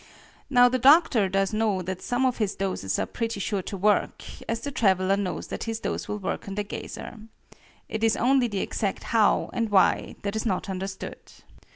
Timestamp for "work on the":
6.17-6.63